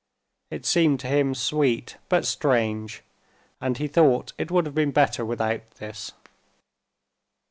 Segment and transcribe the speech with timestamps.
[0.49, 3.03] It seemed to him sweet, but strange,
[3.61, 6.11] and he thought it would have been better without this.